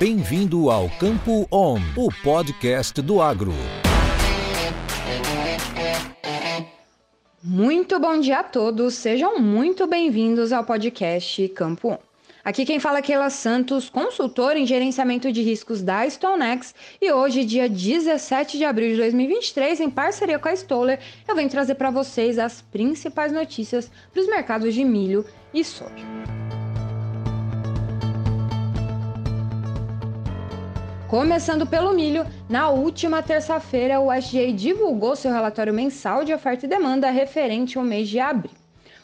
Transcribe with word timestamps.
Bem-vindo 0.00 0.70
ao 0.70 0.88
Campo 0.98 1.46
On, 1.52 1.78
o 1.94 2.08
podcast 2.22 3.02
do 3.02 3.20
agro. 3.20 3.52
Muito 7.44 8.00
bom 8.00 8.18
dia 8.18 8.38
a 8.38 8.42
todos, 8.42 8.94
sejam 8.94 9.38
muito 9.38 9.86
bem-vindos 9.86 10.54
ao 10.54 10.64
podcast 10.64 11.46
Campo 11.50 11.90
On. 11.90 11.98
Aqui 12.42 12.64
quem 12.64 12.80
fala 12.80 13.00
é 13.00 13.02
Keila 13.02 13.28
Santos, 13.28 13.90
consultora 13.90 14.58
em 14.58 14.64
gerenciamento 14.64 15.30
de 15.30 15.42
riscos 15.42 15.82
da 15.82 16.08
StoneX, 16.08 16.74
e 16.98 17.12
hoje, 17.12 17.44
dia 17.44 17.68
17 17.68 18.56
de 18.56 18.64
abril 18.64 18.92
de 18.92 18.96
2023, 18.96 19.80
em 19.80 19.90
parceria 19.90 20.38
com 20.38 20.48
a 20.48 20.54
Stoller, 20.54 20.98
eu 21.28 21.36
venho 21.36 21.50
trazer 21.50 21.74
para 21.74 21.90
vocês 21.90 22.38
as 22.38 22.62
principais 22.62 23.32
notícias 23.32 23.90
para 24.10 24.22
os 24.22 24.28
mercados 24.28 24.72
de 24.72 24.82
milho 24.82 25.26
e 25.52 25.62
soja. 25.62 26.39
Começando 31.10 31.66
pelo 31.66 31.92
milho, 31.92 32.24
na 32.48 32.70
última 32.70 33.20
terça-feira 33.20 33.98
o 33.98 34.12
SGA 34.12 34.52
divulgou 34.52 35.16
seu 35.16 35.32
relatório 35.32 35.74
mensal 35.74 36.24
de 36.24 36.32
oferta 36.32 36.66
e 36.66 36.68
demanda 36.68 37.10
referente 37.10 37.76
ao 37.76 37.82
mês 37.82 38.08
de 38.08 38.20
abril. 38.20 38.54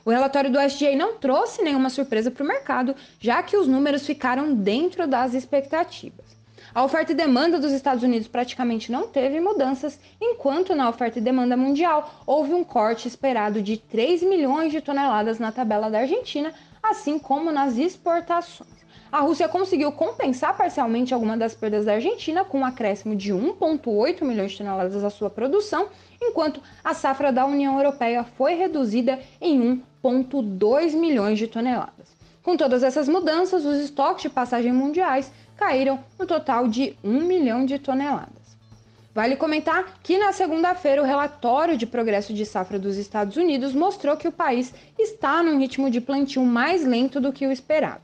O 0.04 0.10
relatório 0.10 0.48
do 0.48 0.60
SGA 0.60 0.94
não 0.94 1.16
trouxe 1.16 1.64
nenhuma 1.64 1.90
surpresa 1.90 2.30
para 2.30 2.44
o 2.44 2.46
mercado, 2.46 2.94
já 3.18 3.42
que 3.42 3.56
os 3.56 3.66
números 3.66 4.06
ficaram 4.06 4.54
dentro 4.54 5.08
das 5.08 5.34
expectativas. 5.34 6.24
A 6.72 6.84
oferta 6.84 7.10
e 7.10 7.16
demanda 7.16 7.58
dos 7.58 7.72
Estados 7.72 8.04
Unidos 8.04 8.28
praticamente 8.28 8.92
não 8.92 9.08
teve 9.08 9.40
mudanças, 9.40 9.98
enquanto 10.22 10.76
na 10.76 10.88
oferta 10.88 11.18
e 11.18 11.22
demanda 11.22 11.56
mundial 11.56 12.22
houve 12.24 12.54
um 12.54 12.62
corte 12.62 13.08
esperado 13.08 13.60
de 13.60 13.78
3 13.78 14.22
milhões 14.22 14.70
de 14.70 14.80
toneladas 14.80 15.40
na 15.40 15.50
tabela 15.50 15.90
da 15.90 15.98
Argentina, 15.98 16.54
assim 16.80 17.18
como 17.18 17.50
nas 17.50 17.76
exportações. 17.76 18.75
A 19.10 19.20
Rússia 19.20 19.48
conseguiu 19.48 19.92
compensar 19.92 20.56
parcialmente 20.56 21.14
alguma 21.14 21.36
das 21.36 21.54
perdas 21.54 21.84
da 21.84 21.94
Argentina 21.94 22.44
com 22.44 22.60
um 22.60 22.64
acréscimo 22.64 23.14
de 23.14 23.32
1,8 23.32 24.24
milhões 24.24 24.52
de 24.52 24.58
toneladas 24.58 25.04
à 25.04 25.10
sua 25.10 25.30
produção, 25.30 25.88
enquanto 26.20 26.60
a 26.82 26.92
safra 26.92 27.32
da 27.32 27.46
União 27.46 27.76
Europeia 27.76 28.24
foi 28.24 28.54
reduzida 28.54 29.20
em 29.40 29.80
1,2 30.02 30.94
milhões 30.94 31.38
de 31.38 31.46
toneladas. 31.46 32.16
Com 32.42 32.56
todas 32.56 32.82
essas 32.82 33.08
mudanças, 33.08 33.64
os 33.64 33.76
estoques 33.78 34.22
de 34.22 34.28
passagem 34.28 34.72
mundiais 34.72 35.32
caíram 35.56 36.00
no 36.18 36.26
total 36.26 36.66
de 36.68 36.96
1 37.02 37.20
milhão 37.22 37.64
de 37.64 37.78
toneladas. 37.78 38.56
Vale 39.14 39.36
comentar 39.36 39.98
que 40.02 40.18
na 40.18 40.32
segunda-feira 40.32 41.00
o 41.00 41.06
relatório 41.06 41.78
de 41.78 41.86
progresso 41.86 42.34
de 42.34 42.44
safra 42.44 42.78
dos 42.78 42.96
Estados 42.96 43.36
Unidos 43.36 43.72
mostrou 43.72 44.16
que 44.16 44.28
o 44.28 44.32
país 44.32 44.74
está 44.98 45.42
num 45.42 45.58
ritmo 45.58 45.90
de 45.90 46.00
plantio 46.02 46.44
mais 46.44 46.84
lento 46.84 47.20
do 47.20 47.32
que 47.32 47.46
o 47.46 47.52
esperado. 47.52 48.02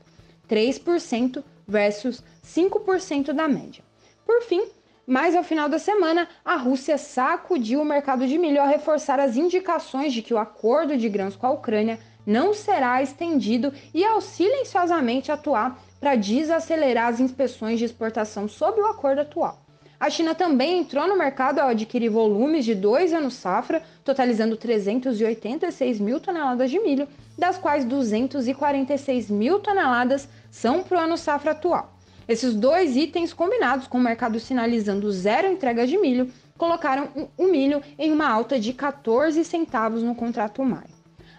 3% 0.53 1.43
versus 1.67 2.23
5% 2.45 3.33
da 3.33 3.47
média. 3.47 3.83
Por 4.23 4.43
fim, 4.43 4.63
mais 5.05 5.35
ao 5.35 5.43
final 5.43 5.67
da 5.67 5.79
semana, 5.79 6.29
a 6.45 6.55
Rússia 6.55 6.97
sacudiu 6.97 7.81
o 7.81 7.85
mercado 7.85 8.27
de 8.27 8.37
milho 8.37 8.61
ao 8.61 8.67
reforçar 8.67 9.19
as 9.19 9.35
indicações 9.35 10.13
de 10.13 10.21
que 10.21 10.33
o 10.33 10.37
acordo 10.37 10.95
de 10.95 11.09
grãos 11.09 11.35
com 11.35 11.47
a 11.47 11.51
Ucrânia 11.51 11.99
não 12.25 12.53
será 12.53 13.01
estendido 13.01 13.73
e 13.93 14.05
ao 14.05 14.21
silenciosamente 14.21 15.31
atuar 15.31 15.79
para 15.99 16.15
desacelerar 16.15 17.07
as 17.07 17.19
inspeções 17.19 17.79
de 17.79 17.85
exportação 17.85 18.47
sob 18.47 18.79
o 18.79 18.85
acordo 18.85 19.21
atual. 19.21 19.62
A 20.03 20.09
China 20.09 20.35
também 20.35 20.79
entrou 20.79 21.07
no 21.07 21.17
mercado 21.17 21.59
ao 21.59 21.69
adquirir 21.69 22.09
volumes 22.09 22.65
de 22.65 22.75
dois 22.75 23.13
anos 23.13 23.35
safra, 23.35 23.81
totalizando 24.03 24.57
386 24.57 25.97
mil 25.97 26.19
toneladas 26.19 26.69
de 26.69 26.77
milho, 26.77 27.07
das 27.37 27.57
quais 27.57 27.85
246 27.85 29.29
mil 29.29 29.59
toneladas 29.59 30.27
são 30.51 30.83
para 30.83 30.97
o 30.97 30.99
ano 30.99 31.17
safra 31.17 31.51
atual. 31.51 31.93
Esses 32.27 32.53
dois 32.53 32.97
itens 32.97 33.31
combinados 33.31 33.87
com 33.87 33.97
o 33.97 34.01
mercado 34.01 34.41
sinalizando 34.41 35.09
zero 35.09 35.47
entrega 35.47 35.87
de 35.87 35.97
milho, 35.97 36.29
colocaram 36.57 37.07
o 37.37 37.45
milho 37.45 37.81
em 37.97 38.11
uma 38.11 38.27
alta 38.27 38.59
de 38.59 38.73
14 38.73 39.41
centavos 39.45 40.03
no 40.03 40.13
contrato 40.13 40.61
maio. 40.65 40.83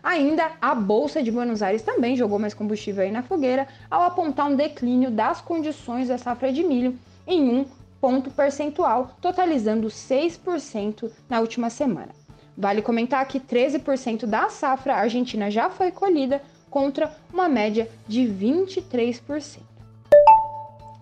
Ainda 0.02 0.52
a 0.58 0.74
Bolsa 0.74 1.22
de 1.22 1.30
Buenos 1.30 1.62
Aires 1.62 1.82
também 1.82 2.16
jogou 2.16 2.38
mais 2.38 2.54
combustível 2.54 3.04
aí 3.04 3.12
na 3.12 3.22
fogueira 3.22 3.68
ao 3.90 4.04
apontar 4.04 4.46
um 4.46 4.56
declínio 4.56 5.10
das 5.10 5.42
condições 5.42 6.08
da 6.08 6.16
safra 6.16 6.50
de 6.50 6.64
milho 6.64 6.98
em 7.26 7.42
um 7.42 7.66
ponto 8.00 8.30
percentual, 8.30 9.16
totalizando 9.20 9.88
6% 9.88 11.10
na 11.28 11.40
última 11.40 11.70
semana. 11.70 12.10
Vale 12.56 12.82
comentar 12.82 13.26
que 13.26 13.40
13% 13.40 14.26
da 14.26 14.48
safra 14.48 14.94
argentina 14.94 15.50
já 15.50 15.68
foi 15.68 15.90
colhida, 15.90 16.40
contra 16.74 17.14
uma 17.32 17.48
média 17.48 17.88
de 18.08 18.22
23%. 18.22 19.60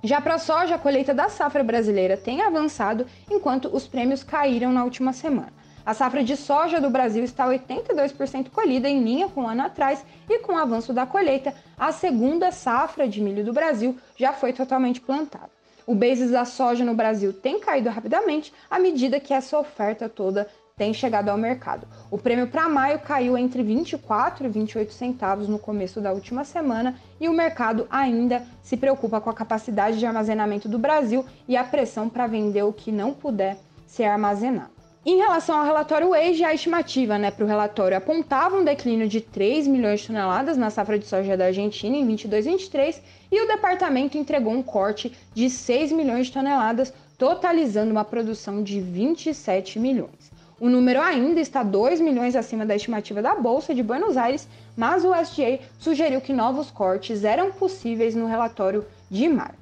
Já 0.04 0.20
para 0.20 0.34
a 0.34 0.38
soja, 0.38 0.74
a 0.74 0.78
colheita 0.78 1.14
da 1.14 1.30
safra 1.30 1.64
brasileira 1.64 2.14
tem 2.14 2.42
avançado, 2.42 3.06
enquanto 3.30 3.74
os 3.74 3.86
prêmios 3.86 4.22
caíram 4.22 4.70
na 4.70 4.84
última 4.84 5.14
semana. 5.14 5.52
A 5.86 5.94
safra 5.94 6.22
de 6.22 6.36
soja 6.36 6.78
do 6.78 6.90
Brasil 6.90 7.24
está 7.24 7.48
82% 7.48 8.50
colhida, 8.50 8.86
em 8.86 9.02
linha 9.02 9.30
com 9.30 9.44
o 9.44 9.48
ano 9.48 9.62
atrás, 9.62 10.04
e 10.28 10.40
com 10.40 10.52
o 10.52 10.58
avanço 10.58 10.92
da 10.92 11.06
colheita, 11.06 11.54
a 11.78 11.90
segunda 11.90 12.52
safra 12.52 13.08
de 13.08 13.22
milho 13.22 13.42
do 13.42 13.54
Brasil 13.54 13.96
já 14.14 14.34
foi 14.34 14.52
totalmente 14.52 15.00
plantada. 15.00 15.61
O 15.86 15.94
basis 15.94 16.30
da 16.30 16.44
soja 16.44 16.84
no 16.84 16.94
Brasil 16.94 17.32
tem 17.32 17.58
caído 17.58 17.90
rapidamente 17.90 18.52
à 18.70 18.78
medida 18.78 19.18
que 19.18 19.34
essa 19.34 19.58
oferta 19.58 20.08
toda 20.08 20.48
tem 20.76 20.94
chegado 20.94 21.28
ao 21.28 21.36
mercado. 21.36 21.86
O 22.10 22.18
prêmio 22.18 22.48
para 22.48 22.68
maio 22.68 22.98
caiu 23.00 23.36
entre 23.36 23.62
24 23.62 24.46
e 24.46 24.48
28 24.48 24.92
centavos 24.92 25.48
no 25.48 25.58
começo 25.58 26.00
da 26.00 26.12
última 26.12 26.44
semana 26.44 26.96
e 27.20 27.28
o 27.28 27.32
mercado 27.32 27.86
ainda 27.90 28.42
se 28.62 28.76
preocupa 28.76 29.20
com 29.20 29.30
a 29.30 29.34
capacidade 29.34 29.98
de 29.98 30.06
armazenamento 30.06 30.68
do 30.68 30.78
Brasil 30.78 31.24
e 31.46 31.56
a 31.56 31.64
pressão 31.64 32.08
para 32.08 32.26
vender 32.26 32.62
o 32.62 32.72
que 32.72 32.90
não 32.90 33.12
puder 33.12 33.58
ser 33.86 34.04
armazenado. 34.04 34.81
Em 35.04 35.16
relação 35.16 35.58
ao 35.58 35.64
relatório 35.64 36.10
Wage, 36.10 36.44
a 36.44 36.54
estimativa 36.54 37.18
né, 37.18 37.32
para 37.32 37.44
o 37.44 37.48
relatório 37.48 37.96
apontava 37.96 38.56
um 38.56 38.62
declínio 38.62 39.08
de 39.08 39.20
3 39.20 39.66
milhões 39.66 40.00
de 40.00 40.06
toneladas 40.06 40.56
na 40.56 40.70
safra 40.70 40.96
de 40.96 41.04
soja 41.06 41.36
da 41.36 41.46
Argentina 41.46 41.96
em 41.96 42.06
22-23 42.06 43.00
e 43.32 43.42
o 43.42 43.48
departamento 43.48 44.16
entregou 44.16 44.52
um 44.52 44.62
corte 44.62 45.12
de 45.34 45.50
6 45.50 45.90
milhões 45.90 46.26
de 46.26 46.32
toneladas, 46.32 46.94
totalizando 47.18 47.90
uma 47.90 48.04
produção 48.04 48.62
de 48.62 48.80
27 48.80 49.76
milhões. 49.80 50.30
O 50.60 50.68
número 50.68 51.00
ainda 51.00 51.40
está 51.40 51.64
2 51.64 52.00
milhões 52.00 52.36
acima 52.36 52.64
da 52.64 52.76
estimativa 52.76 53.20
da 53.20 53.34
Bolsa 53.34 53.74
de 53.74 53.82
Buenos 53.82 54.16
Aires, 54.16 54.46
mas 54.76 55.04
o 55.04 55.12
SGA 55.12 55.58
sugeriu 55.80 56.20
que 56.20 56.32
novos 56.32 56.70
cortes 56.70 57.24
eram 57.24 57.50
possíveis 57.50 58.14
no 58.14 58.26
relatório 58.26 58.86
de 59.10 59.28
maio. 59.28 59.61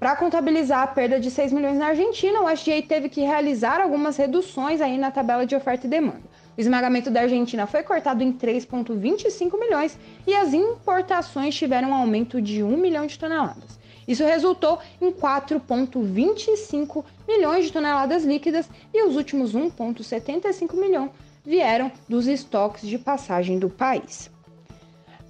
Para 0.00 0.16
contabilizar 0.16 0.82
a 0.82 0.86
perda 0.86 1.20
de 1.20 1.30
6 1.30 1.52
milhões 1.52 1.76
na 1.76 1.88
Argentina, 1.88 2.40
o 2.40 2.48
SGA 2.48 2.80
teve 2.80 3.10
que 3.10 3.20
realizar 3.20 3.82
algumas 3.82 4.16
reduções 4.16 4.80
aí 4.80 4.96
na 4.96 5.10
tabela 5.10 5.44
de 5.44 5.54
oferta 5.54 5.86
e 5.86 5.90
demanda. 5.90 6.22
O 6.56 6.60
esmagamento 6.60 7.10
da 7.10 7.20
Argentina 7.20 7.66
foi 7.66 7.82
cortado 7.82 8.22
em 8.22 8.32
3,25 8.32 9.60
milhões 9.60 9.98
e 10.26 10.34
as 10.34 10.54
importações 10.54 11.54
tiveram 11.54 11.90
um 11.90 11.94
aumento 11.94 12.40
de 12.40 12.62
1 12.62 12.78
milhão 12.78 13.06
de 13.06 13.18
toneladas. 13.18 13.78
Isso 14.08 14.24
resultou 14.24 14.78
em 15.02 15.12
4,25 15.12 17.04
milhões 17.28 17.66
de 17.66 17.72
toneladas 17.72 18.24
líquidas 18.24 18.70
e 18.94 19.06
os 19.06 19.16
últimos 19.16 19.54
1,75 19.54 20.80
milhão 20.80 21.10
vieram 21.44 21.92
dos 22.08 22.26
estoques 22.26 22.88
de 22.88 22.96
passagem 22.96 23.58
do 23.58 23.68
país. 23.68 24.30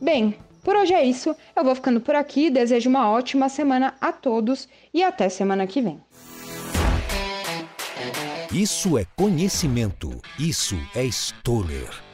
Bem, 0.00 0.36
por 0.62 0.76
hoje 0.76 0.94
é 0.94 1.04
isso. 1.04 1.34
Eu 1.54 1.64
vou 1.64 1.74
ficando 1.74 2.00
por 2.00 2.14
aqui. 2.14 2.50
Desejo 2.50 2.88
uma 2.88 3.10
ótima 3.10 3.48
semana 3.48 3.94
a 4.00 4.12
todos 4.12 4.68
e 4.92 5.02
até 5.02 5.28
semana 5.28 5.66
que 5.66 5.80
vem. 5.80 6.00
Isso 8.52 8.98
é 8.98 9.06
conhecimento. 9.16 10.10
Isso 10.38 10.76
é 10.94 11.04
Stoller. 11.04 12.09